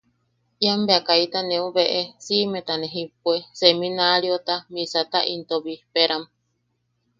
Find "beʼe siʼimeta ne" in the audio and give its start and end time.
1.75-2.87